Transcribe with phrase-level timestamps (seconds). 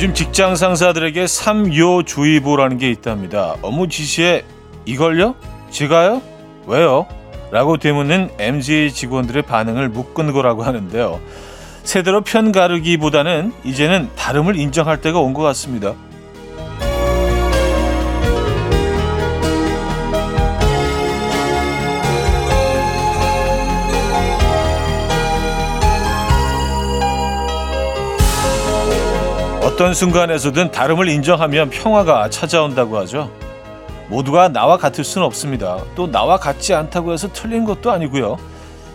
[0.00, 3.56] 요즘 직장 상사들에게 삼요주의보라는 게 있답니다.
[3.60, 4.46] 업무 지시에
[4.86, 5.34] 이걸요?
[5.68, 6.22] 제가요?
[6.66, 7.06] 왜요?
[7.50, 11.20] 라고 되묻는 MZ 직원들의 반응을 묶은 거라고 하는데요.
[11.82, 15.92] 세대로 편 가르기보다는 이제는 다름을 인정할 때가 온 것 같습니다.
[29.80, 33.34] 어떤 순간에서든 다름을 인정하면 평화가 찾아온다고 하죠.
[34.10, 35.82] 모두가 나와 같을 수는 없습니다.
[35.94, 38.36] 또 나와 같지 않다고 해서 틀린 것도 아니고요.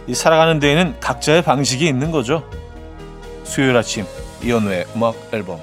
[0.05, 2.47] 이 살아가는 데에는 각자의 방식이 있는 거죠.
[3.43, 4.05] 수요일 아침
[4.43, 5.59] 이연우의 음악 앨범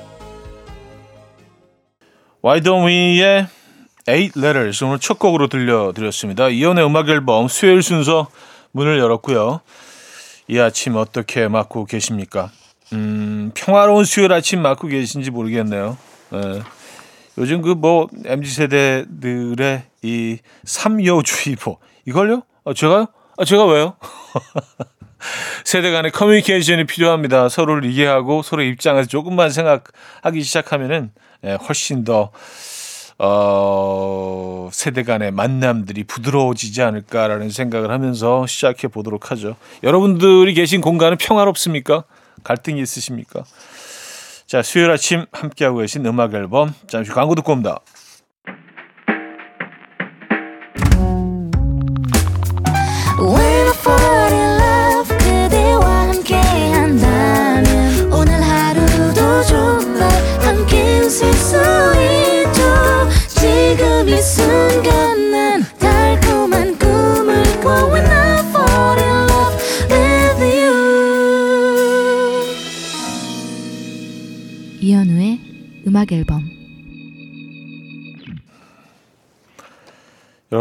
[2.44, 3.46] Why Don't We의
[4.08, 6.48] Eight Letters 오늘 첫 곡으로 들려드렸습니다.
[6.48, 8.26] 이연우의 음악 앨범 수요일 순서
[8.72, 9.60] 문을 열었고요.
[10.48, 12.50] 이 아침 어떻게 맞고 계십니까?
[12.92, 15.96] 음, 평화로운 수요일 아침 맞고 계신지 모르겠네요.
[16.30, 16.62] 네.
[17.38, 22.42] 요즘 그 뭐 MZ 세대들의 이 삼여주의보 이걸요?
[22.64, 23.06] 아, 제가요?
[23.38, 23.94] 아, 제가 왜요?
[25.64, 27.48] 세대 간의 커뮤니케이션이 필요합니다.
[27.48, 31.12] 서로를 이해하고 서로 입장에서 조금만 생각하기 시작하면은
[31.44, 32.30] 예, 훨씬 더
[33.18, 39.56] 어, 세대 간의 만남들이 부드러워지지 않을까라는 생각을 하면서 시작해 보도록 하죠.
[39.82, 42.04] 여러분들이 계신 공간은 평화롭습니까?
[42.44, 43.44] 갈등이 있으십니까?
[44.46, 47.80] 자, 수요일 아침 함께하고 계신 음악 앨범 잠시 광고 듣고 옵니다.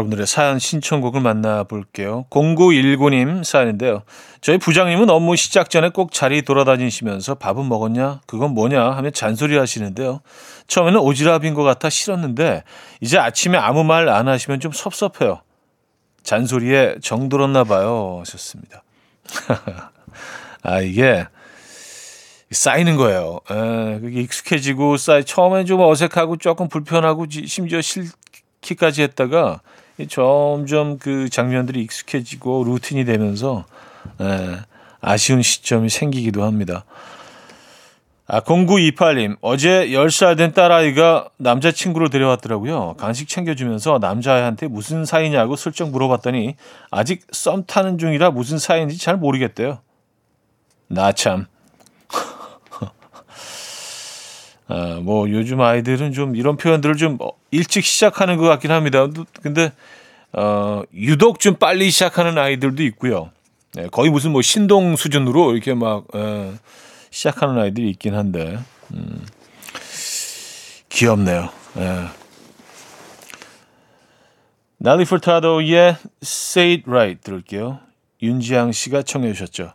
[0.02, 2.26] 여러분들의 사연 신청곡을 만나볼게요.
[2.30, 4.02] 0919님 사연인데요.
[4.40, 8.20] 저희 부장님은 업무 시작 전에 꼭 자리 돌아다니시면서 밥은 먹었냐?
[8.26, 8.90] 그건 뭐냐?
[8.90, 10.20] 하며 잔소리 하시는데요.
[10.66, 12.64] 처음에는 오지랖인 것 같아 싫었는데
[13.00, 15.42] 이제 아침에 아무 말 안 하시면 좀 섭섭해요.
[16.22, 18.18] 잔소리에 정들었나 봐요.
[18.20, 18.82] 하셨습니다.
[20.62, 21.26] 아, 이게
[22.50, 23.40] 쌓이는 거예요.
[23.50, 29.60] 에, 그게 익숙해지고 쌓이 처음엔 좀 어색하고 조금 불편하고 심지어 싫기까지 했다가
[30.08, 33.64] 점점 그 장면들이 익숙해지고 루틴이 되면서
[34.20, 34.58] 에,
[35.00, 36.84] 아쉬운 시점이 생기기도 합니다.
[38.26, 42.94] 아, 0928님, 어제 10살 된 딸아이가 남자친구를 데려왔더라고요.
[42.96, 46.56] 간식 챙겨주면서 남자애한테 무슨 사이냐고 슬쩍 물어봤더니
[46.90, 49.80] 아직 썸 타는 중이라 무슨 사이인지 잘 모르겠대요.
[50.88, 51.46] 나 참,
[54.74, 57.18] 아, 뭐 요즘 아이들은 좀 이런 표현들을 좀
[57.50, 59.06] 일찍 시작하는 것 같긴 합니다.
[59.42, 59.70] 근데
[60.32, 63.30] 어, 유독 좀 빨리 시작하는 아이들도 있고요.
[63.74, 66.52] 네, 거의 무슨 뭐 신동 수준으로 이렇게 막 에,
[67.10, 68.58] 시작하는 아이들이 있긴 한데
[68.94, 69.26] 음,
[70.88, 71.50] 귀엽네요.
[71.76, 72.06] 예.
[74.78, 77.78] 날리 풀타도의 Say It Right 들을게요.
[78.22, 79.74] 윤지향 씨가 청해 주셨죠.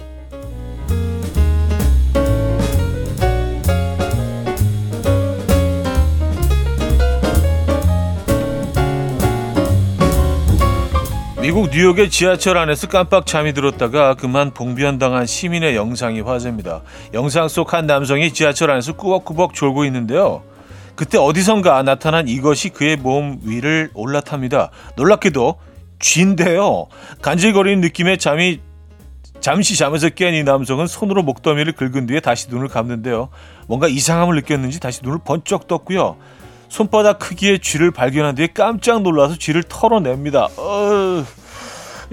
[11.41, 16.83] 미국 뉴욕의 지하철 안에서 깜빡 잠이 들었다가 그만 봉변당한 시민의 영상이 화제입니다.
[17.15, 20.43] 영상 속 한 남성이 지하철 안에서 꾸벅꾸벅 졸고 있는데요.
[20.95, 24.69] 그때 어디선가 나타난 이것이 그의 몸 위를 올라탑니다.
[24.97, 25.55] 놀랍게도
[25.99, 26.87] 쥐인데요.
[27.21, 28.59] 간질거리는 느낌의 잠이
[29.39, 33.29] 잠시 잠에서 깬 이 남성은 손으로 목더미를 긁은 뒤에 다시 눈을 감는데요.
[33.67, 36.17] 뭔가 이상함을 느꼈는지 다시 눈을 번쩍 떴고요.
[36.71, 40.45] 손바닥 크기의 쥐를 발견한 뒤에 깜짝 놀라서 쥐를 털어냅니다.
[40.55, 41.25] 어...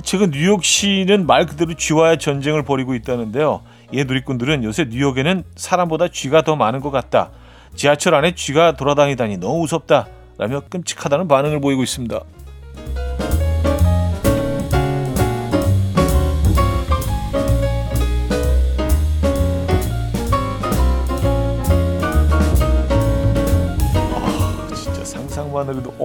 [0.02, 3.62] 최근 뉴욕시는 말 그대로 쥐와의 전쟁을 벌이고 있다는데요.
[3.93, 7.31] 이 누리꾼들은 요새 뉴욕에는 사람보다 쥐가 더 많은 것 같다.
[7.76, 10.08] 지하철 안에 쥐가 돌아다니다니 너무 무섭다.
[10.38, 12.19] 라며 끔찍하다는 반응을 보이고 있습니다.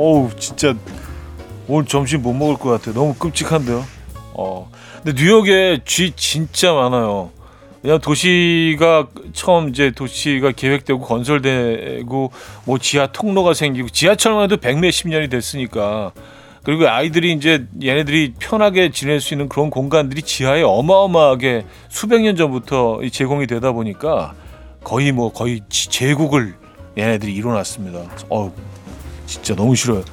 [0.03, 0.75] 어우 진짜
[1.65, 2.93] 오늘 점심 못 먹을 것 같아요.
[2.93, 3.85] 너무 끔찍한데요.
[4.33, 4.69] 어.
[5.01, 7.31] 근데 뉴욕에 쥐 진짜 많아요.
[7.81, 12.31] 그냥 도시가 처음 이제 도시가 계획되고 건설되고
[12.65, 16.11] 뭐 지하 통로가 생기고 지하철만 해도 백 몇십 년이 됐으니까
[16.63, 22.99] 그리고 아이들이 이제 얘네들이 편하게 지낼 수 있는 그런 공간들이 지하에 어마어마하게 수백 년 전부터
[23.09, 24.33] 제공이 되다 보니까
[24.83, 26.55] 거의 뭐 거의 제국을
[26.97, 27.99] 얘네들이 이뤄놨습니다.
[28.29, 28.53] 어
[29.33, 30.03] 진짜 너무 싫어요.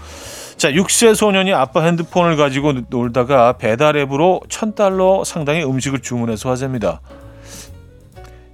[0.57, 7.01] 자, 6세 소년이 아빠 핸드폰을 가지고 놀다가 배달 앱으로 1000달러 상당의 음식을 주문해서 화제입니다.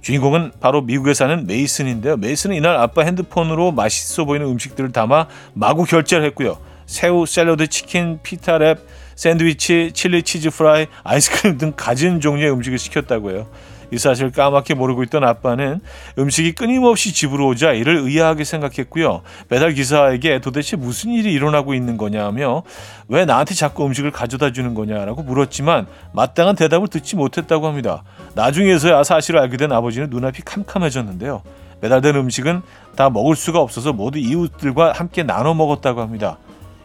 [0.01, 2.15] 주인공은 바로 미국에 사는 메이슨인데요.
[2.15, 6.57] 메이슨은 이날 아빠 핸드폰으로 맛있어 보이는 음식들을 담아 마구 결제를 했고요.
[6.85, 8.79] 새우, 샐러드, 치킨, pita wrap,
[9.15, 13.47] 샌드위치, 칠리 치즈 프라이, 아이스크림 등 가진 종류의 음식을 시켰다고 해요.
[13.91, 15.79] 이 사실을 까맣게 모르고 있던 아빠는
[16.17, 19.21] 음식이 끊임없이 집으로 오자 이를 의아하게 생각했고요.
[19.49, 22.63] 배달 기사에게 도대체 무슨 일이 일어나고 있는 거냐며
[23.07, 28.03] 왜 나한테 자꾸 음식을 가져다 주는 거냐라고 물었지만 마땅한 대답을 듣지 못했다고 합니다.
[28.35, 31.41] 나중에서야 사실을 알게 된 아버지는 눈앞이 캄캄해졌는데요.
[31.81, 32.61] 배달된 음식은
[32.95, 36.37] 다 먹을 수가 없어서 모두 이웃들과 함께 나눠 먹었다고 합니다.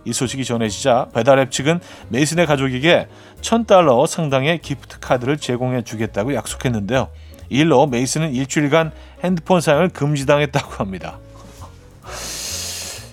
[0.05, 3.09] 이 소식이 전해지자 배달앱 측은 메이슨의 가족에게
[3.41, 7.09] 1000달러 상당의 기프트 카드를 제공해 주겠다고 약속했는데요.
[7.51, 11.19] 이 일로 메이슨은 일주일간 핸드폰 사용을 금지당했다고 합니다.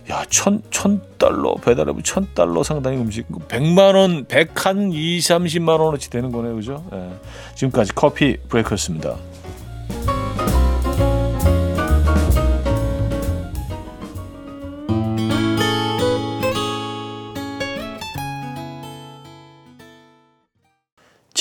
[0.09, 3.27] 야, 천, 천 달러, 배달앱은 천 달러 상당의 음식.
[3.29, 6.55] 100만 원, 100한 2, 30만 원어치 되는 거네요.
[6.55, 6.83] 그죠?
[6.93, 7.09] 예.
[7.53, 9.15] 지금까지 Coffee Break였습니다.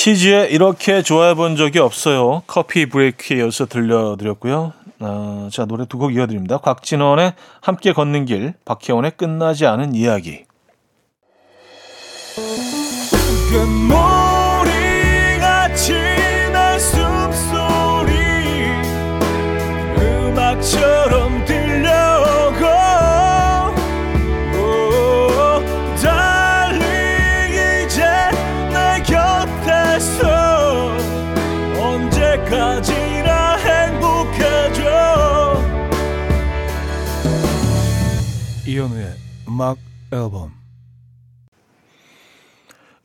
[0.09, 2.43] 치즈에 이렇게 좋아해 본 적이 없어요.
[2.47, 4.73] 커피 브레이크에 이어서 들려드렸고요.
[5.01, 6.57] 아, 자, 노래 두 곡 이어드립니다.
[6.59, 10.45] 곽진원의 함께 걷는 길, 박혜원의 끝나지 않은 이야기.
[39.59, 39.77] 음악
[40.13, 40.53] 앨범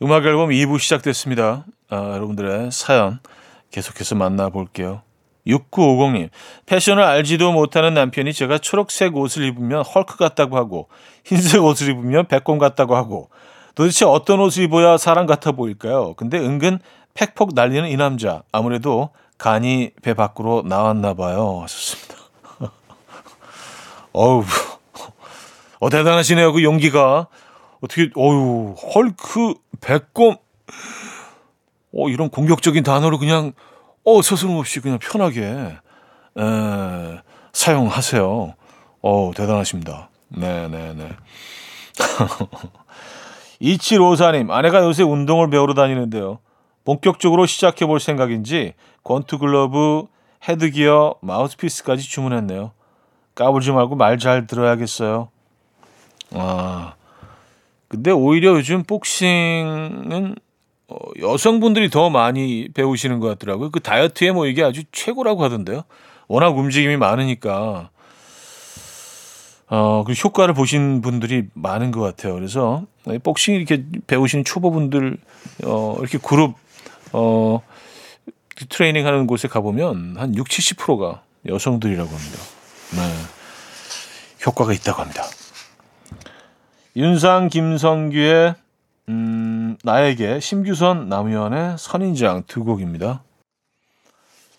[0.04, 1.66] 음악 앨범 2부 시작됐습니다.
[1.90, 3.20] 아, 여러분들의 사연
[3.72, 5.02] 계속해서 만나볼게요.
[5.48, 6.30] 6950님,
[6.68, 10.90] 패션을 알지도 못하는 남편이 제가 초록색 옷을 입으면 헐크 같다고 하고,
[11.26, 13.32] 흰색 옷을 입으면 백곰 같다고 하고,
[13.74, 16.14] 도대체 어떤 옷을 입어야 사람 같아 보일까요?
[16.14, 16.78] 근데 은근
[17.16, 19.10] 팩폭 날리는 이 남자, 아무래도
[19.40, 21.62] 간이 배 밖으로 나왔나 봐요.
[21.64, 22.16] 하셨습니다.
[24.14, 24.44] 어우,
[25.84, 26.54] 어, 대단하시네요.
[26.54, 27.28] 그 용기가.
[27.82, 30.38] 어떻게, 어유 헐크, 백곰,
[31.94, 33.52] 어, 이런 공격적인 단어를 그냥,
[34.06, 37.22] 어, 서슴없이 그냥 편하게, 에,
[37.52, 38.54] 사용하세요.
[39.02, 40.10] 어, 대단하십니다.
[40.30, 41.10] 네네네.
[43.62, 46.40] 2754님, 아내가 요새 운동을 배우러 다니는데요.
[46.86, 48.74] 본격적으로 시작해 볼 생각인지,
[49.04, 50.06] 권투 글러브,
[50.48, 52.72] 헤드기어, 마우스피스까지 주문했네요.
[53.36, 55.28] 까불지 말고 말 잘 들어야겠어요.
[56.34, 56.96] 아,
[57.88, 60.36] 근데 오히려 요즘 복싱은
[60.88, 63.72] 어, 여성분들이 더 많이 배우시는 것 같더라고요.
[63.72, 65.84] 그 다이어트에 뭐 이게 아주 최고라고 하던데요.
[66.28, 67.90] 워낙 움직임이 많으니까.
[69.68, 72.36] 어, 그 효과를 보신 분들이 많은 것 같아요.
[72.36, 72.86] 그래서
[73.24, 75.18] 복싱 이렇게 배우시는 초보분들,
[75.66, 76.56] 어, 이렇게 그룹,
[77.12, 77.62] 어,
[78.70, 82.38] 트레이닝 하는 곳에 가보면 한 60, 70%가 여성들이라고 합니다.
[82.96, 83.02] 네.
[84.46, 85.24] 효과가 있다고 합니다.
[86.96, 88.54] 윤상 김성규의
[89.10, 93.24] 음, 나에게 심규선 남우현의 선인장 두 곡입니다.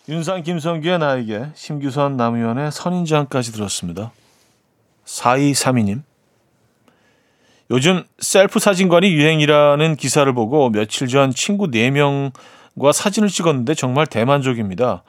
[0.09, 4.11] 윤상 김성규의 나에게 심규선 남우현의 선인장까지 들었습니다.
[5.05, 6.01] 4232님
[7.71, 12.33] 요즘 셀프 사진관이 유행이라는 기사를 보고 며칠 전 친구 4명
[12.79, 15.03] 과 사진을 찍었는데 정말 대만족입니다.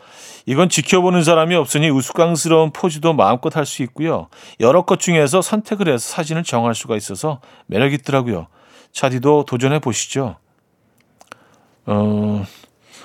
[0.47, 4.29] 이건 지켜보는 사람이 없으니 우스꽝스러운 포즈도 마음껏 할 수 있고요.
[4.61, 8.47] 여러 것 중에서 선택을 해서 사진을 정할 수가 있어서 매력 있더라고요.
[8.93, 10.37] 차디도 도전해 보시죠.
[11.87, 12.45] 어,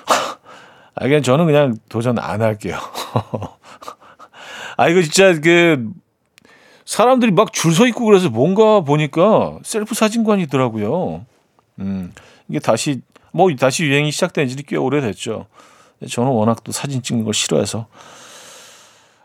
[0.94, 2.78] 아, 그냥 저는 그냥 도전 안 할게요.
[4.76, 5.90] 아, 이거 진짜 그,
[6.84, 11.24] 사람들이 막 줄 서 있고 그래서 뭔가 보니까 셀프 사진관이더라고요.
[11.80, 12.12] 음,
[12.48, 13.00] 이게 다시,
[13.32, 15.46] 뭐 다시 유행이 시작된 지 꽤 오래됐죠.
[16.10, 17.86] 저는 워낙 또 사진 찍는 걸 싫어해서.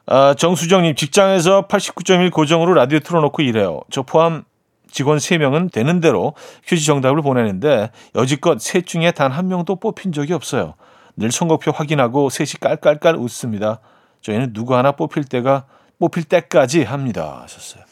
[0.06, 3.82] 아, 정수정님, 직장에서 89.1 고정으로 라디오 틀어놓고 일해요.
[3.90, 4.44] 저 포함
[4.90, 6.34] 직원 3명은 되는 대로
[6.66, 10.76] 퀴즈 정답을 보내는데 여지껏 셋 중에 단 한 명도 뽑힌 적이 없어요.
[11.18, 13.82] 늘 선거표 확인하고 셋이 깔깔깔 웃습니다.
[14.22, 15.66] 저희는 누구 하나 뽑힐 때가
[16.00, 17.40] 뽑힐 때까지 합니다.
[17.44, 17.84] 하셨어요.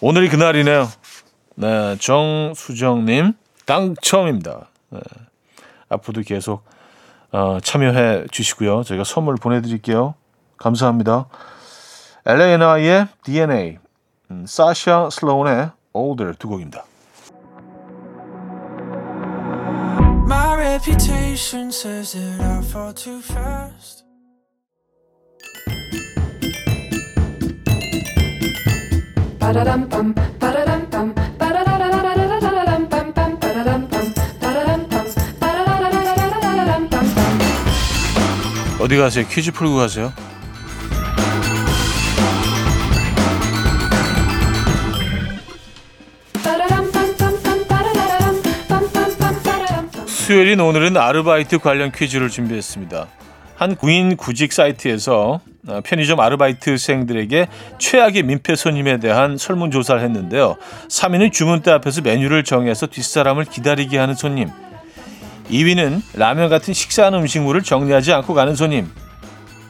[0.00, 0.88] 오늘이 그날이네요.
[1.56, 3.34] 네, 정수정님
[3.66, 4.68] 당첨입니다.
[4.90, 5.00] 네,
[5.88, 6.64] 앞으로도 계속
[7.32, 8.84] 어, 참여해 주시고요.
[8.84, 10.14] 저희가 선물 보내드릴게요.
[10.56, 11.26] 감사합니다.
[12.24, 13.78] LANI의 DNA,
[14.30, 16.84] 음, 사샤 슬로운의 Older 두 곡입니다.
[20.26, 24.04] My reputation says that I fall too fast.
[29.38, 30.73] Ba-da-dum-bum, ba-da-dum-bum,
[38.84, 39.26] 어디 가세요?
[39.26, 40.12] 퀴즈 풀고 가세요.
[50.06, 53.06] 수요일인 오늘은 아르바이트 관련 퀴즈를 준비했습니다.
[53.56, 57.48] 한 구인 구직 사이트에서 어, 편의점 아르바이트생들에게
[57.78, 60.56] 최악의 민폐 손님에 대한 설문조사를 했는데요.
[60.90, 64.50] 3위는 주문대 앞에서 메뉴를 정해서 뒷사람을 기다리게 하는 손님.
[65.50, 68.90] 2위는 라면 같은 식사한 음식물을 정리하지 않고 가는 손님.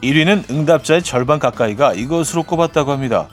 [0.01, 3.27] 1위는 응답자의 절반 가까이가 이것으로 꼽았다고 합니다.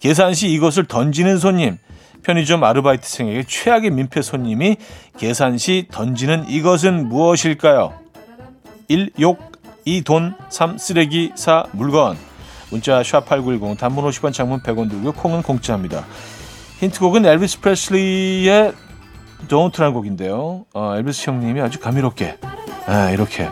[0.00, 1.78] 계산 시 이것을 던지는 손님.
[2.22, 4.76] 편의점 아르바이트생에게 최악의 민폐 손님이
[5.16, 7.94] 계산 시 던지는 이것은 무엇일까요?
[8.88, 9.10] 1.
[9.20, 9.52] 욕
[9.84, 10.02] 2.
[10.02, 10.78] 돈 3.
[10.78, 11.66] 쓰레기 4.
[11.72, 12.16] 물건
[12.70, 15.12] 문자 샵8910 단문 50원 장문 100원 들고요.
[15.12, 16.04] 콩은 공짜입니다.
[16.80, 18.72] 힌트곡은 엘비스 프레슬리의
[19.46, 20.66] Don't라는 곡인데요.
[20.74, 22.38] 어, 엘비스 형님이 아주 감미롭게
[22.86, 23.50] 아, 이렇게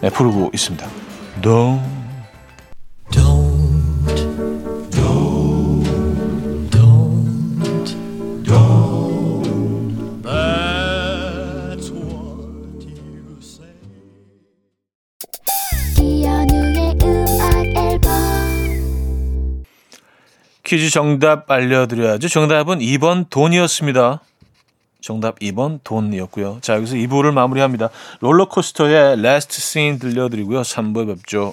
[0.00, 0.86] 네, 부르고 있습니다.
[1.42, 2.00] Don't
[16.00, 18.10] 이연우의 음악 앨범
[20.64, 22.28] 퀴즈 정답 알려드려야죠.
[22.28, 24.20] 정답은 2번 돈이었습니다.
[25.00, 26.58] 정답 2번 돈이었고요.
[26.60, 27.90] 자 여기서 2부를 마무리합니다.
[28.20, 30.62] 롤러코스터의 Last Scene 들려드리고요.
[30.62, 31.52] 3부에 뵙죠.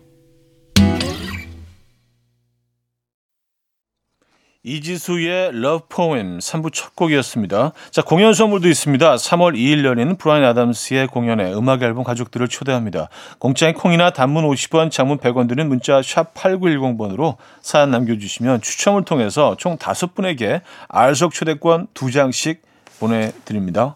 [4.63, 7.71] 이지수의 Love Poem 3부 첫 곡이었습니다.
[7.89, 9.15] 자, 공연 선물도 있습니다.
[9.15, 13.09] 3월 2일 열리는 브라이언 아담스의 공연에 음악 앨범 가족들을 초대합니다.
[13.39, 19.77] 공짜인 콩이나 단문 50원, 장문 100원 드는 문자 샵 8910번으로 사연 남겨주시면 추첨을 통해서 총
[19.77, 22.59] 5분에게 알석 초대권 2장씩
[22.99, 23.95] 보내드립니다.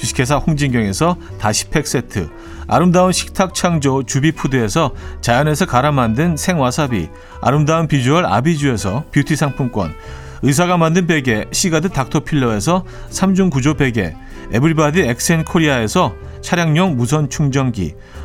[0.00, 2.30] 주식회사 홍진경에서 다시팩 세트,
[2.66, 7.10] 아름다운 식탁 창조 주비푸드에서 자연에서 갈아 만든 생와사비,
[7.42, 9.92] 아름다운 비주얼 아비주에서 뷰티 상품권,
[10.40, 14.16] 의사가 만든 베개 시가드 닥터필러에서 3중 구조 베개,
[14.52, 17.94] 에브리바디 엑센 코리아에서 차량용 무선 충전기,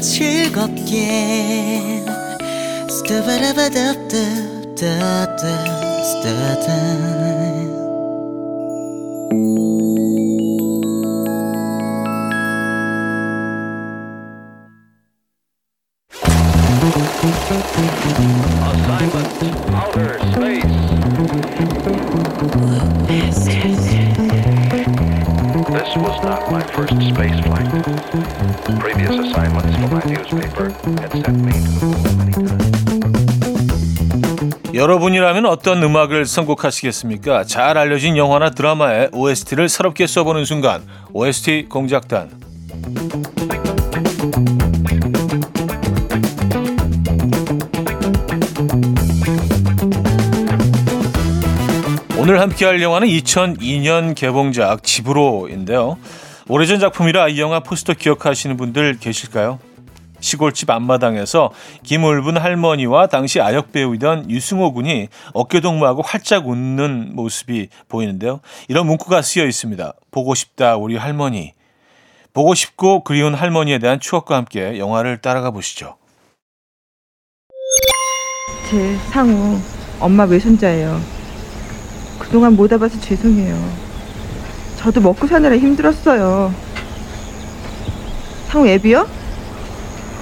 [0.00, 2.02] 즐겁게.
[2.88, 5.38] 스타바라바답답답답답
[9.40, 9.77] This
[34.88, 37.44] 여러분이라면 어떤 음악을 선곡하시겠습니까?
[37.44, 42.30] 잘 알려진 영화나 드라마의 OST를 새롭게 써보는 순간 OST 공작단
[52.16, 55.98] 오늘 함께할 영화는 2002년 개봉작 집으로인데요.
[56.48, 59.58] 오래전 작품이라 이 영화 포스터 기억하시는 분들 계실까요?
[60.20, 61.50] 시골집 앞마당에서
[61.82, 68.40] 김울분 할머니와 당시 아역 배우이던 유승호 군이 어깨동무하고 활짝 웃는 모습이 보이는데요.
[68.68, 69.92] 이런 문구가 쓰여 있습니다.
[70.10, 71.54] 보고 싶다 우리 할머니.
[72.32, 75.96] 보고 싶고 그리운 할머니에 대한 추억과 함께 영화를 따라가 보시죠.
[78.70, 79.58] 제 상우
[79.98, 81.00] 엄마 외손자예요.
[82.18, 83.56] 그동안 못 와봐서 죄송해요.
[84.76, 86.54] 저도 먹고 사느라 힘들었어요.
[88.48, 89.17] 상우 애비요?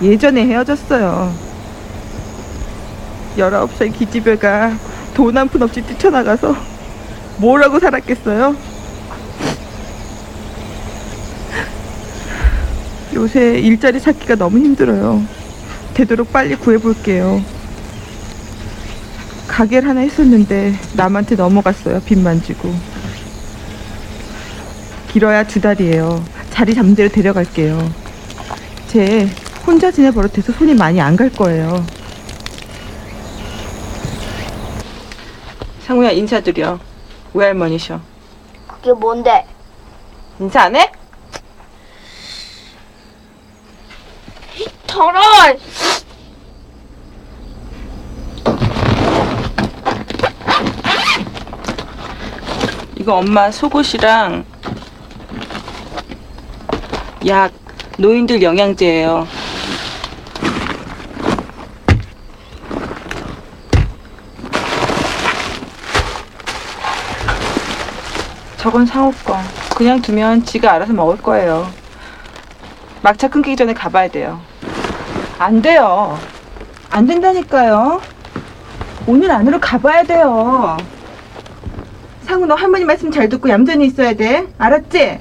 [0.03, 1.33] 예전에 헤어졌어요.
[3.39, 4.77] 19살 기집애가
[5.15, 6.55] 돈 한 푼 없이 뛰쳐나가서
[7.39, 8.55] 뭐라고 살았겠어요?
[13.15, 15.23] 요새 일자리 찾기가 너무 힘들어요.
[15.95, 17.43] 되도록 빨리 구해볼게요.
[19.49, 22.01] 가게를 하나 했었는데 남한테 넘어갔어요.
[22.01, 22.75] 빚만 지고.
[25.13, 26.23] 길어야 두 달이에요.
[26.51, 27.91] 자리 잡는 대로 데려갈게요.
[28.89, 29.29] 제
[29.67, 31.85] 혼자 지내 버릇해서 손이 많이 안 갈 거예요.
[35.81, 36.79] 상우야 인사드려.
[37.35, 38.01] 외할머니셔.
[38.67, 39.47] 그게 뭔데?
[40.41, 40.91] 인사 안 해?
[44.87, 45.21] 더러!
[52.99, 54.45] 이거 엄마 속옷이랑
[57.27, 57.53] 약
[57.99, 59.27] 노인들 영양제예요.
[68.67, 69.37] 저건 상호 거.
[69.77, 71.69] 그냥 두면 지가 알아서 먹을 거예요.
[73.01, 74.41] 막차 끊기기 전에 가봐야 돼요.
[75.39, 76.19] 안 돼요.
[76.91, 78.01] 안 된다니까요.
[79.07, 80.77] 오늘 안으로 가봐야 돼요.
[82.23, 84.49] 상우 너 할머니 말씀 잘 듣고 얌전히 있어야 돼.
[84.59, 85.21] 알았지?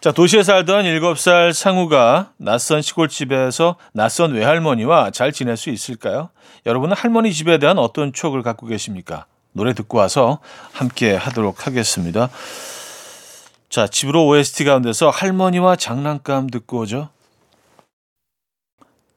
[0.00, 6.30] 자, 도시에 살던 7살 상우가 낯선 시골집에서 낯선 외할머니와 잘 지낼 수 있을까요?
[6.64, 9.26] 여러분은 할머니 집에 대한 어떤 추억을 갖고 계십니까?
[9.52, 10.38] 노래 듣고 와서
[10.72, 12.30] 함께 하도록 하겠습니다.
[13.68, 17.10] 자, 집으로 OST 가운데서 할머니와 장난감 듣고 오죠.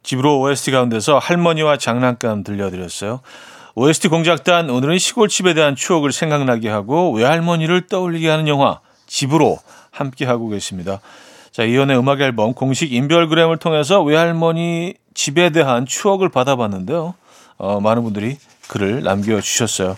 [0.04, 3.22] 집으로 OST 가운데서 할머니와 장난감 들려드렸어요.
[3.76, 9.60] OST 공작단 오늘은 시골집에 대한 추억을 생각나게 하고 외할머니를 떠올리게 하는 영화 집으로
[9.93, 10.99] 함께 하고 계십니다.
[11.51, 17.13] 자, 이연의 음악 앨범 공식 인별그램을 통해서 외할머니 집에 대한 추억을 받아봤는데요.
[17.58, 19.95] 어, 많은 분들이 글을 남겨주셨어요.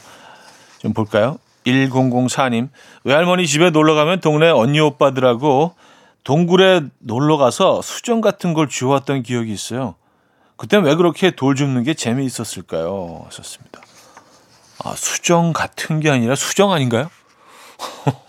[0.79, 1.37] 좀 볼까요?
[1.65, 2.69] 1004님,
[3.05, 5.73] 외할머니 집에 놀러 가면 동네 언니 오빠들하고
[6.23, 9.95] 동굴에 놀러 가서 수정 같은 걸 주워왔던 기억이 있어요.
[10.57, 13.23] 그땐 왜 그렇게 돌 줍는 게 재미있었을까요?
[13.25, 13.81] 하셨습니다.
[14.83, 17.09] 아, 수정 같은 게 아니라 수정 아닌가요?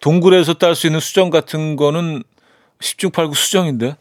[0.00, 2.22] 동굴에서 딸 수 있는 수정 같은 거는
[2.80, 3.96] 10중 8구 수정인데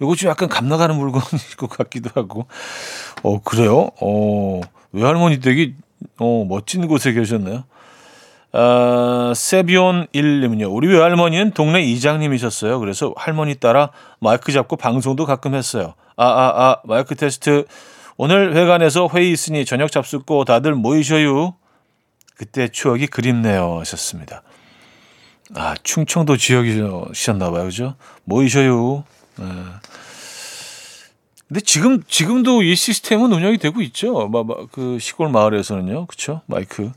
[0.00, 2.46] 이거 좀 약간 감나가는 물건일 것 같기도 하고
[3.22, 3.90] 어 그래요?
[4.00, 4.60] 어
[4.92, 5.74] 외할머니 댁이
[6.18, 7.64] 어 멋진 곳에 계셨네요.
[8.54, 10.74] 아, 세비온 1님은요.
[10.74, 12.78] 우리 외할머니는 동네 이장님이셨어요.
[12.80, 15.94] 그래서 할머니 따라 마이크 잡고 방송도 가끔 했어요.
[16.16, 17.64] 아, 아, 아, 마이크 테스트.
[18.18, 21.54] 오늘 회관에서 회의 있으니 저녁 잡숫고 다들 모이셔요.
[22.36, 23.78] 그때 추억이 그립네요.
[23.80, 24.42] 하셨습니다.
[25.54, 27.64] 아, 충청도 지역이셨나 봐요.
[27.64, 27.94] 그죠?
[28.24, 29.04] 모이셔요.
[29.38, 29.44] 네.
[31.48, 34.28] 근데 지금, 지금도 이 시스템은 운영이 되고 있죠.
[34.28, 36.06] 마, 마, 그 시골 마을에서는요.
[36.06, 36.40] 그쵸?
[36.46, 36.90] 마이크.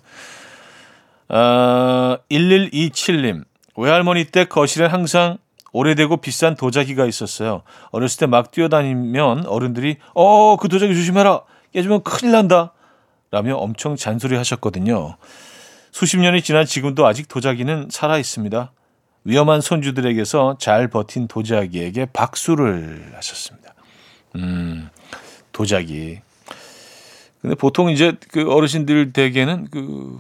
[1.28, 3.44] 아, 1127님.
[3.76, 5.38] 외할머니 댁 거실엔 항상
[5.74, 7.64] 오래되고 비싼 도자기가 있었어요.
[7.92, 11.42] 어렸을 때 막 뛰어다니면 어른들이 어, 그 도자기 조심해라.
[11.74, 12.72] 깨지면 큰일 난다.
[13.32, 15.18] 라며 엄청 잔소리 하셨거든요.
[15.96, 18.74] 수십 년이 지난 지금도 아직 도자기는 살아 있습니다.
[19.24, 23.74] 위험한 손주들에게서 잘 버틴 도자기에게 박수를 하셨습니다.
[24.36, 24.90] 음,
[25.54, 26.20] 도자기.
[27.42, 30.20] 근데 보통 이제 그 어르신들 댁에는 그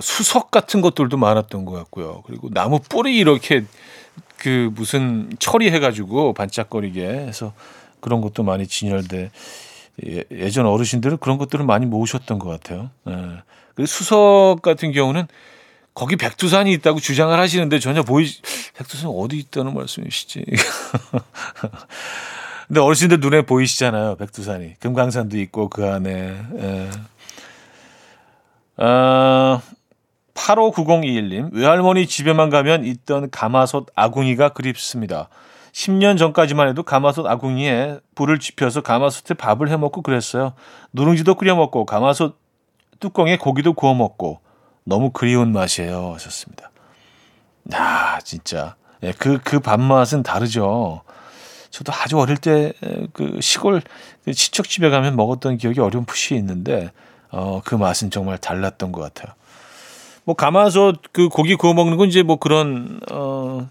[0.00, 2.22] 수석 같은 것들도 많았던 것 같고요.
[2.26, 3.66] 그리고 나무 뿌리 이렇게
[4.38, 7.52] 그 무슨 처리해가지고 반짝거리게 해서
[8.00, 9.30] 그런 것도 많이 진열돼.
[10.06, 12.88] 예, 예전 어르신들은 그런 것들을 많이 모으셨던 것 같아요.
[13.06, 13.42] 예.
[13.74, 15.26] 그 수석 같은 경우는
[15.94, 18.26] 거기 백두산이 있다고 주장을 하시는데 전혀 보이
[18.76, 20.44] 백두산 어디 있다는 말씀이시지?
[22.68, 24.16] 근데 어르신들 눈에 보이시잖아요.
[24.16, 26.40] 백두산이 금강산도 있고 그 안에.
[26.58, 26.90] 예.
[28.76, 29.60] 아,
[30.34, 35.28] 859021님 외할머니 집에만 가면 있던 가마솥 아궁이가 그립습니다.
[35.72, 40.54] 10년 전까지만 해도 가마솥 아궁이에 불을 지펴서 가마솥에 밥을 해 먹고 그랬어요.
[40.92, 42.39] 누룽지도 끓여 먹고 가마솥
[43.00, 44.40] 뚜껑에 고기도 구워 먹고
[44.84, 46.12] 너무 그리운 맛이에요.
[46.14, 46.70] 하셨습니다.
[47.74, 48.76] 야, 진짜.
[49.02, 51.02] 예, 그, 그 밥맛은 다르죠.
[51.70, 52.72] 저도 아주 어릴 때
[53.12, 53.80] 그 시골
[54.24, 56.90] 그 친척집에 가면 먹었던 기억이 어렴풋이 있는데,
[57.30, 59.34] 어, 그 맛은 정말 달랐던 것 같아요.
[60.24, 63.68] 뭐, 가마솥 그 고기 구워 먹는 건 이제 뭐 그런, 어,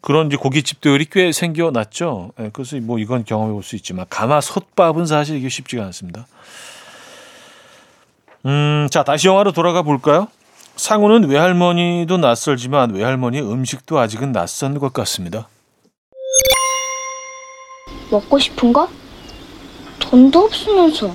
[0.00, 2.32] 그런 이제 고깃집들이 꽤 생겨났죠.
[2.38, 6.26] 예, 그래서 뭐 이건 경험해 볼 수 있지만, 가마솥밥은 사실 이게 쉽지가 않습니다.
[8.46, 10.28] 음, 자, 다시 영화로 돌아가 볼까요?
[10.76, 15.48] 상우는 외할머니도 낯설지만 외할머니 음식도 아직은 낯선 것 같습니다.
[18.10, 18.88] 먹고 싶은 거?
[19.98, 21.14] 돈도 없으면서.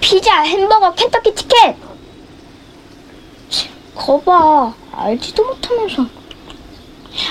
[0.00, 1.76] 피자, 햄버거, 켄터키 치킨!
[3.48, 4.74] 치, 거봐.
[4.92, 6.02] 알지도 못하면서.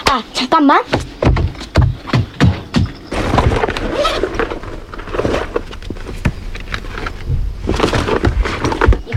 [0.10, 0.84] 아, 잠깐만.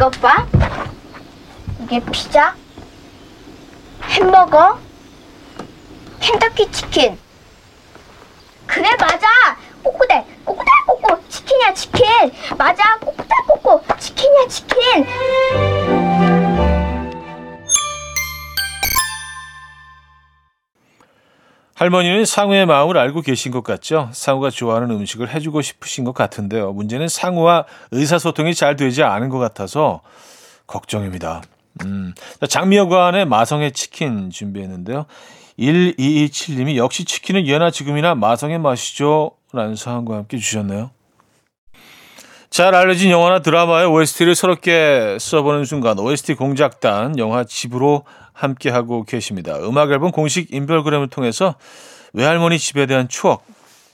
[0.01, 0.47] 이것 봐.
[1.83, 2.57] 이게 피자,
[4.05, 4.79] 햄버거,
[6.21, 7.19] 켄터키 치킨.
[8.67, 9.29] 그래 맞아.
[9.83, 11.29] 꼬꼬대 꼬꼬대 꼬꼬.
[11.29, 12.07] 치킨이야 치킨.
[12.57, 13.83] 맞아 꼬꼬대 꼬꼬.
[13.99, 16.10] 치킨이야 치킨
[21.81, 24.11] 할머니는 상우의 마음을 알고 계신 것 같죠?
[24.12, 26.75] 상우가 좋아하는 음식을 해주고 싶으신 것 같은데요.
[26.75, 30.03] 문제는 상우와 의사소통이 잘 되지 않은 것 같아서
[30.66, 31.40] 걱정입니다.
[31.87, 35.07] 음, 자, 장미여관의 마성의 치킨 준비했는데요.
[35.59, 39.31] 1227님이 역시 치킨은 예나 지금이나 마성의 맛이죠.
[39.55, 40.90] 라는 사연과 함께 주셨네요.
[42.51, 49.59] 잘 알려진 영화나 드라마의 OST를 새롭게 써보는 순간 OST 공작단 영화 집으로 함께하고 계십니다.
[49.59, 51.55] 음악 앨범 공식 인별그램을 통해서
[52.12, 53.45] 외할머니 집에 대한 추억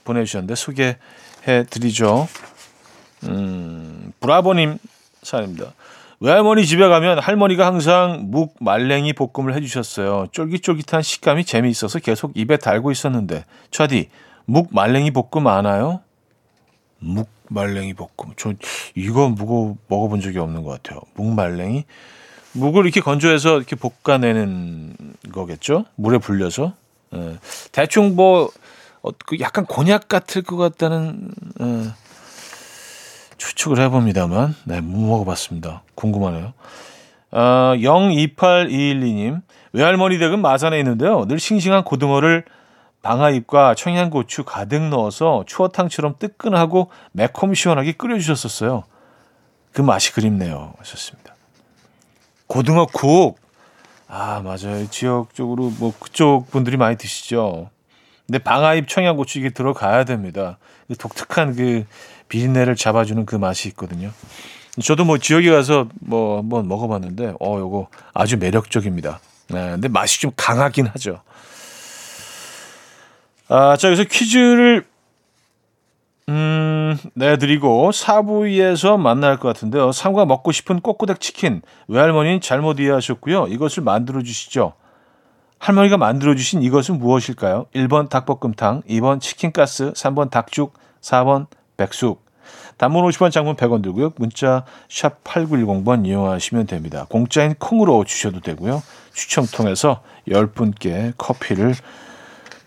[0.03, 2.27] 보내주셨는데 소개해 드리죠.
[3.23, 4.77] 음, 브라보님
[5.23, 5.73] 사연입니다.
[6.19, 10.27] 외할머니 집에 가면 할머니가 항상 묵 말랭이 볶음을 해주셨어요.
[10.31, 14.09] 쫄깃쫄깃한 식감이 재미있어서 계속 입에 달고 있었는데 차디
[14.45, 16.01] 묵 말랭이 볶음 아나요?
[16.99, 18.33] 묵 말랭이 볶음.
[18.35, 18.53] 저
[18.95, 21.01] 이거 먹어 먹어본 적이 없는 것 같아요.
[21.15, 21.85] 묵 말랭이
[22.53, 24.95] 묵을 이렇게 건조해서 이렇게 볶아내는
[25.31, 25.85] 거겠죠?
[25.95, 26.73] 물에 불려서
[27.13, 27.37] 예.
[27.71, 28.49] 대충 뭐
[29.01, 31.31] 어, 그 약간 곤약 같을 것 같다는
[31.61, 31.91] 예.
[33.37, 35.83] 추측을 해봅니다만, 네, 못 먹어봤습니다.
[35.95, 36.53] 궁금하네요.
[37.31, 39.41] 아, 02821님,
[39.73, 41.25] 외할머니 댁은 마산에 있는데요.
[41.27, 42.45] 늘 싱싱한 고등어를
[43.03, 48.83] 방아잎과 청양고추 가득 넣어서 추어탕처럼 뜨끈하고 매콤 시원하게 끓여주셨었어요.
[49.71, 50.73] 그 맛이 그립네요.
[50.79, 51.35] 하셨습니다.
[52.47, 53.39] 고등어국.
[54.07, 54.89] 아, 맞아요.
[54.89, 57.69] 지역적으로 뭐 그쪽 분들이 많이 드시죠.
[58.25, 60.57] 근데 방아잎 청양고추 이게 들어가야 됩니다.
[60.87, 61.85] 그 독특한 그
[62.29, 64.11] 비린내를 잡아주는 그 맛이 있거든요.
[64.81, 69.19] 저도 뭐 지역에 가서 뭐 한번 먹어봤는데, 어, 요거 아주 매력적입니다.
[69.49, 71.21] 네, 근데 맛이 좀 강하긴 하죠.
[73.49, 74.96] 아, 자, 여기서 퀴즈를, 음,
[77.15, 79.91] 내드리고 4부에서 만날 것 같은데요.
[79.91, 81.61] 상과 먹고 싶은 꼬꼬댁 치킨.
[81.87, 83.47] 외할머니는 잘못 이해하셨고요.
[83.47, 84.73] 이것을 만들어 주시죠.
[85.59, 87.65] 할머니가 만들어 주신 이것은 무엇일까요?
[87.75, 92.25] 1번 닭볶음탕, 2번 치킨가스, 3번 닭죽, 4번 백숙.
[92.77, 94.13] 단문 50원, 장문 100원 들고요.
[94.17, 97.07] 문자 샵 8910번 이용하시면 됩니다.
[97.09, 98.83] 공짜인 콩으로 주셔도 되고요.
[99.13, 101.73] 추첨 통해서 10분께 커피를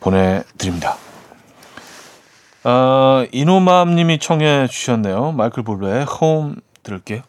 [0.01, 0.97] 보내드립니다.
[2.65, 5.33] 어, 이노맘 님이 청해 주셨네요.
[5.33, 7.23] 마이클 볼로의 홈 들을게요.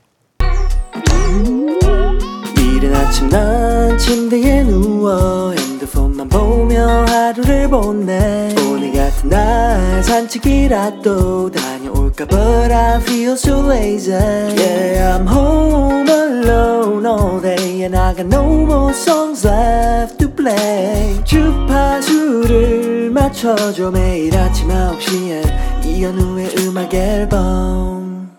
[2.57, 11.91] 이른 아침 난 침대에 누워 핸드폰 핸드폰만 보며 하루를 보내 오늘 같은 날 산책이라도 다녀
[12.11, 18.27] 올까 But I feel so lazy Yeah I'm home alone all day And I got
[18.27, 28.31] no more songs left to play 주파수를 맞춰줘 매일 아침 9시에 이현우의 음악 앨범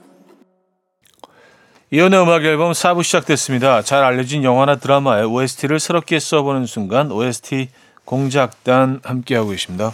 [1.91, 3.83] 이연의 음악 앨범 4부 시작됐습니다.
[3.83, 7.69] 잘 알려진 영화나 드라마의 OST를 새롭게 써보는 순간 OST
[8.07, 9.93] 공작단 함께하고 계십니다.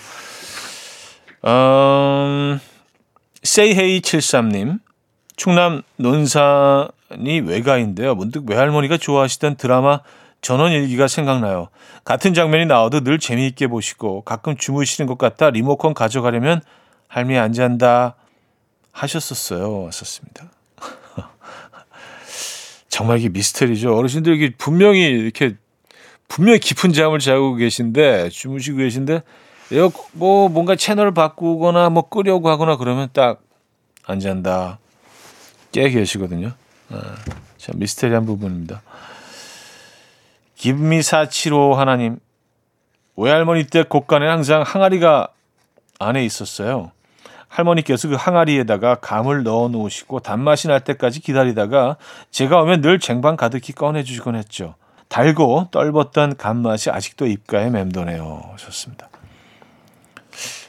[1.45, 2.61] 음,
[3.43, 4.81] 세이헤이73님
[5.37, 8.15] 충남 논산이 외가인데요.
[8.15, 10.01] 문득 외할머니가 좋아하시던 드라마
[10.41, 11.69] 전원일기가 생각나요.
[12.05, 16.61] 같은 장면이 나와도 늘 재미있게 보시고 가끔 주무시는 것 같다 리모컨 가져가려면
[17.09, 18.17] 할미 안 잔다
[18.93, 19.83] 하셨었어요.
[19.85, 20.51] 왔었습니다.
[22.89, 23.97] 정말 이게 미스터리죠.
[23.97, 25.55] 어르신들 이게 분명히 이렇게
[26.27, 29.23] 분명히 깊은 잠을 자고 계신데 주무시고 계신데
[30.13, 33.49] 뭐 뭔가 채널을 바꾸거나 뭐 끄려고 하거나 그러면 딱
[34.09, 34.79] 안 잔다
[35.71, 36.53] 깨 계시거든요.
[36.91, 37.15] 아,
[37.59, 38.81] 참 미스터리한 부분입니다.
[40.57, 42.19] 김미사치로 하나님
[43.17, 45.29] 외할머니 때 곳간에 항상 항아리가
[45.99, 46.91] 안에 있었어요.
[47.49, 51.97] 할머니께서 그 항아리에다가 감을 넣어 놓으시고 단맛이 날 때까지 기다리다가
[52.31, 54.75] 제가 오면 늘 쟁반 가득히 꺼내 주시곤 했죠.
[55.09, 58.55] 달고 떫었던 감맛이 아직도 입가에 맴도네요.
[58.57, 59.09] 좋습니다.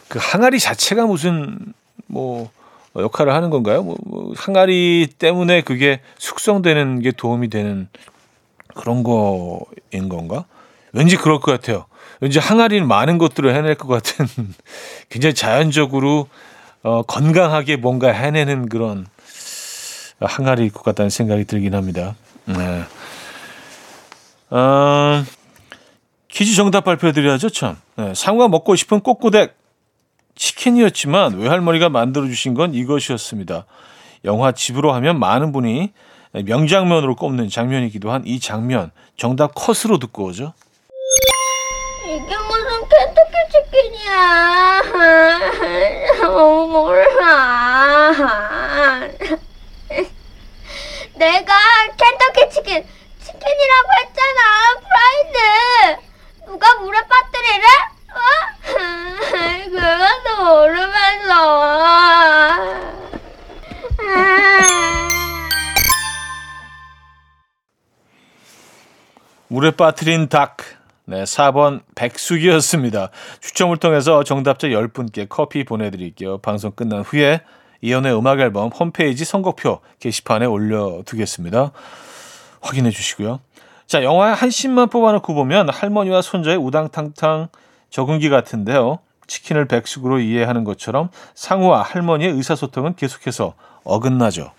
[0.09, 1.73] 그 항아리 자체가 무슨
[2.07, 2.49] 뭐
[2.95, 3.83] 역할을 하는 건가요?
[3.83, 7.87] 뭐, 뭐 항아리 때문에 그게 숙성되는 게 도움이 되는
[8.73, 10.45] 그런 거인 건가?
[10.91, 11.85] 왠지 그럴 것 같아요.
[12.19, 14.27] 왠지 항아리는 많은 것들을 해낼 것 같은
[15.09, 16.27] 굉장히 자연적으로
[16.81, 19.05] 어, 건강하게 뭔가 해내는 그런
[20.19, 22.15] 항아리일 것 같다는 생각이 들긴 합니다.
[22.45, 22.83] 네.
[24.49, 25.23] 어,
[26.27, 27.77] 퀴즈 정답 발표해드려야죠, 참.
[27.95, 29.58] 네, 상우가 먹고 싶은 꼬꼬댁
[30.39, 33.65] 치킨이었지만 외할머니가 만들어주신 건 이것이었습니다.
[34.25, 35.91] 영화 집으로 하면 많은 분이
[36.31, 38.91] 명장면으로 꼽는 장면이기도 한 이 장면.
[39.17, 40.53] 정답 컷으로 듣고 오죠.
[42.05, 44.81] 이게 무슨 켄터키 치킨이야.
[46.29, 48.11] 어, 몰라.
[51.15, 51.53] 내가
[69.69, 70.57] 물에 빠뜨린 닭.
[71.05, 73.09] 네, 4번 백숙이었습니다.
[73.39, 76.39] 추첨을 통해서 정답자 10분께 커피 보내드릴게요.
[76.39, 77.41] 방송 끝난 후에
[77.81, 81.71] 이연의 음악 앨범 홈페이지 선곡표 게시판에 올려두겠습니다.
[82.61, 83.39] 확인해 주시고요.
[83.87, 87.49] 자, 영화의 한 씬만 뽑아놓고 보면 할머니와 손자의 우당탕탕
[87.89, 88.99] 적응기 같은데요.
[89.27, 93.53] 치킨을 백숙으로 이해하는 것처럼 상우와 할머니의 의사소통은 계속해서
[93.83, 94.51] 어긋나죠.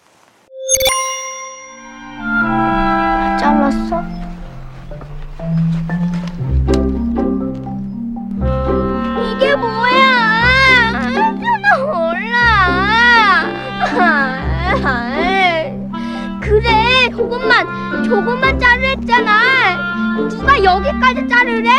[18.70, 20.28] 자르랬잖아.
[20.28, 21.70] 누가 여기까지 자르래?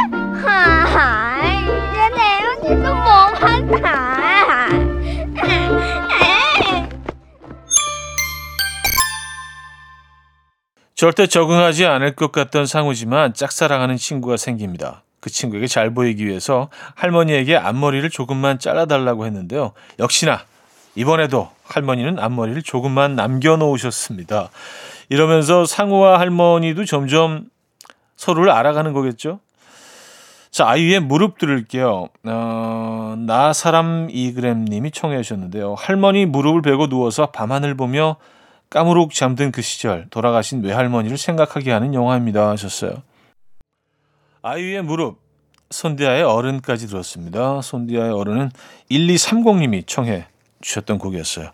[0.44, 4.68] 하, 이제 내 여기서 멍한다.
[10.96, 15.04] 절대 적응하지 않을 것 같던 상우지만 짝사랑하는 친구가 생깁니다.
[15.20, 19.72] 그 친구에게 잘 보이기 위해서 할머니에게 앞머리를 조금만 잘라달라고 했는데요.
[20.00, 20.44] 역시나
[20.96, 24.50] 이번에도 할머니는 앞머리를 조금만 남겨놓으셨습니다.
[25.12, 27.50] 이러면서 상우와 할머니도 점점
[28.16, 29.42] 서로를 알아가는 거겠죠.
[30.52, 32.08] 자, 아이유의 무릎 들을게요.
[32.24, 35.76] 어, 나 사람 이그램 님이 청해 주셨는데요.
[35.78, 38.16] 할머니 무릎을 베고 누워서 밤하늘 보며
[38.70, 43.04] 까무룩 잠든 그 시절 돌아가신 외할머니를 생각하게 하는 영화입니다 하셨어요.
[44.44, 45.20] 아이유의 무릎,
[45.72, 47.62] 손디아의 어른까지 들었습니다.
[47.62, 48.50] 손디아의 어른은
[48.90, 50.28] 1230님이 청해
[50.62, 51.52] 주셨던 곡이었어요.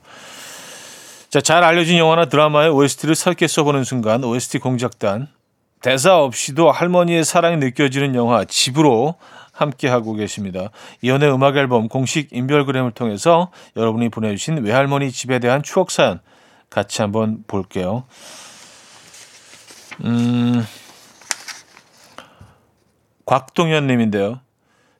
[1.29, 5.27] 자, 잘 알려진 영화나 드라마의 OST를 설계 써보는 순간 OST 공작단
[5.81, 9.15] 대사 없이도 할머니의 사랑이 느껴지는 영화 집으로
[9.51, 10.69] 함께하고 계십니다.
[11.01, 16.21] 이연의 음악 앨범 공식 인별그램을 통해서 여러분이 보내주신 외할머니 집에 대한 추억 사연
[16.69, 18.05] 같이 한번 볼게요.
[20.05, 20.65] 음,
[23.25, 24.39] 곽동현 님인데요.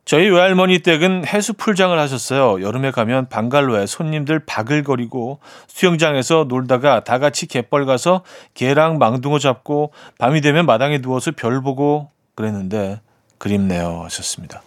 [0.07, 2.65] 저희 외할머니 댁은 해수풀장을 하셨어요.
[2.65, 10.39] 여름에 가면 방갈로에 손님들 바글거리고 수영장에서 놀다가 다 같이 갯벌 가서 개랑 망둥어 잡고 밤이
[10.39, 13.01] 되면 마당에 누워서 별 보고 그랬는데
[13.37, 14.63] 그립네요 하셨습니다.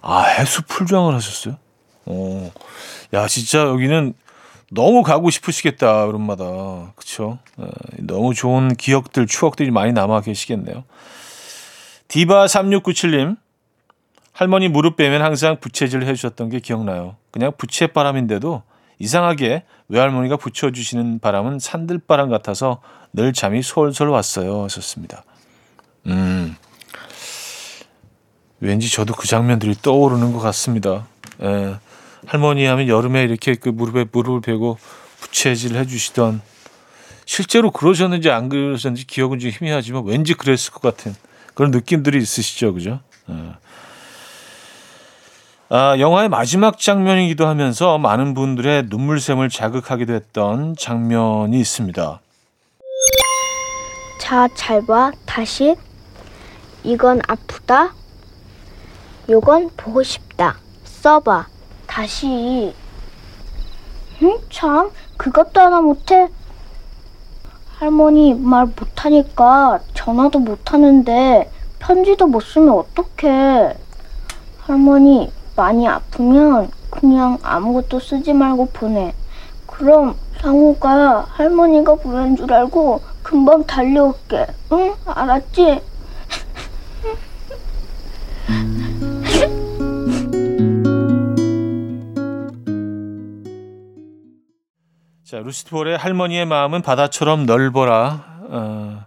[0.00, 1.56] 아 해수 풀장을 하셨어요?
[2.06, 2.52] 어,
[3.14, 4.14] 야 진짜 여기는
[4.70, 7.40] 너무 가고 싶으시겠다 여름마다 그쵸?
[7.58, 7.64] 에,
[7.98, 10.84] 너무 좋은 기억들 추억들이 많이 남아 계시겠네요.
[12.06, 13.41] 디바 3697님
[14.32, 17.16] 할머니 무릎 빼면 항상 부채질 해주셨던 게 기억나요.
[17.30, 18.62] 그냥 부채바람인데도
[18.98, 22.80] 이상하게 외할머니가 붙여주시는 바람은 산들바람 같아서
[23.12, 24.64] 늘 잠이 솔솔 왔어요.
[24.64, 25.24] 하셨습니다.
[26.06, 26.56] 음,
[28.60, 31.06] 왠지 저도 그 장면들이 떠오르는 것 같습니다.
[31.42, 31.76] 예,
[32.26, 34.78] 할머니 하면 여름에 이렇게 그 무릎에 무릎을 베고
[35.20, 36.40] 부채질 해주시던
[37.26, 41.14] 실제로 그러셨는지 안 그러셨는지 기억은 좀 희미하지만 왠지 그랬을 것 같은
[41.54, 43.00] 그런 느낌들이 있으시죠, 그죠?
[43.28, 43.34] 예.
[45.74, 52.20] 아, 영화의 마지막 장면이기도 하면서 많은 분들의 눈물샘을 자극하기도 했던 장면이 있습니다.
[54.20, 55.12] 자, 잘 봐.
[55.24, 55.74] 다시.
[56.84, 57.94] 이건 아프다.
[59.30, 60.58] 요건 보고 싶다.
[60.84, 61.46] 써봐.
[61.86, 62.74] 다시.
[64.22, 64.38] 응?
[64.50, 66.28] 참, 그것도 하나 못해.
[67.78, 73.74] 할머니 말 못하니까 전화도 못하는데 편지도 못 쓰면 어떡해.
[74.60, 79.14] 할머니 많이 아프면 그냥 아무것도 쓰지 말고 보내.
[79.66, 84.46] 그럼 상우가 할머니가 보낸 줄 알고 금방 달려올게.
[84.72, 84.94] 응?
[85.06, 85.80] 알았지?
[95.24, 98.24] 자, 루시드볼의 할머니의 마음은 바다처럼 넓어라.
[98.50, 99.06] 어,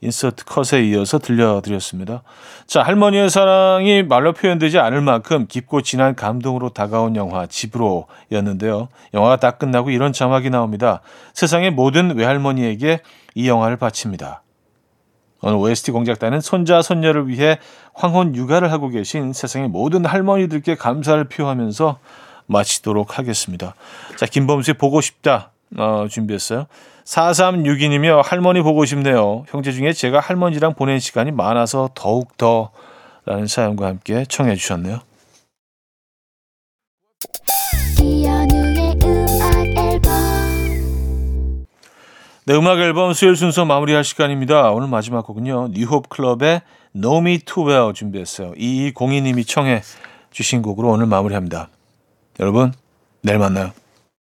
[0.00, 2.22] 인서트 컷에 이어서 들려드렸습니다.
[2.66, 8.88] 자, 할머니의 사랑이 말로 표현되지 않을 만큼 깊고 진한 감동으로 다가온 영화 집으로였는데요.
[9.14, 11.00] 영화가 다 끝나고 이런 자막이 나옵니다.
[11.32, 13.00] 세상의 모든 외할머니에게
[13.34, 14.42] 이 영화를 바칩니다.
[15.42, 17.58] 오늘 OST 공작단은 손자 손녀를 위해
[17.94, 21.98] 황혼 육아를 하고 계신 세상의 모든 할머니들께 감사를 표하면서
[22.46, 23.74] 마치도록 하겠습니다.
[24.16, 26.66] 자, 김범수의 보고 싶다 어, 준비했어요.
[27.04, 28.22] 4362님이요.
[28.24, 29.44] 할머니 보고 싶네요.
[29.48, 32.70] 형제 중에 제가 할머니랑 보낸 시간이 많아서 더욱 더
[33.24, 35.00] 라는 사연과 함께 청해 주셨네요.
[42.48, 44.70] 네, 음악 앨범 수요일 순서 마무리할 시간입니다.
[44.70, 45.70] 오늘 마지막 곡은요.
[45.72, 46.62] 뉴홉 클럽의
[46.94, 48.52] No Me Too Well 준비했어요.
[48.52, 49.82] 2202님이 청해
[50.30, 51.70] 주신 곡으로 오늘 마무리합니다.
[52.38, 52.72] 여러분,
[53.22, 53.72] 내일 만나요.